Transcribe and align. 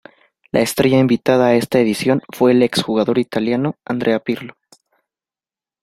La 0.51 0.61
estrella 0.61 0.97
invitada 0.97 1.45
a 1.49 1.53
esta 1.53 1.79
edición 1.79 2.23
fue 2.33 2.53
el 2.53 2.63
ex-jugador 2.63 3.19
italiano 3.19 3.77
Andrea 3.85 4.17
Pirlo. 4.19 4.55